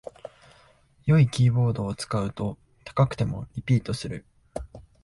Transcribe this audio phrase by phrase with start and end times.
[1.05, 4.25] 良いキーボードを使うと高くてもリピートする